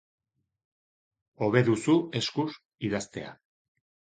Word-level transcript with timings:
Hobe 1.47 1.63
duzu 1.67 1.95
eskuz 2.21 2.47
idaztea. 2.89 3.37